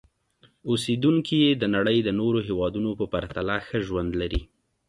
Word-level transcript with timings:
اوسېدونکي 0.69 1.35
یې 1.45 1.51
د 1.61 1.63
نړۍ 1.75 1.97
نورو 2.19 2.39
هېوادونو 2.47 2.89
په 2.99 3.05
پرتله 3.13 3.55
ښه 3.67 3.77
ژوند 3.87 4.11
لري. 4.21 4.41